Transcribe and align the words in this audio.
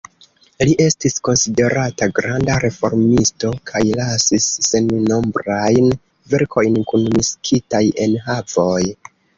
Li 0.67 0.71
estis 0.85 1.17
konsiderata 1.27 2.07
granda 2.21 2.55
reformisto 2.65 3.53
kaj 3.73 3.83
lasis 4.01 4.49
sennombrajn 4.71 5.95
verkojn 6.35 6.83
kun 6.91 7.09
mistikaj 7.19 7.87
enhavoj. 8.09 8.85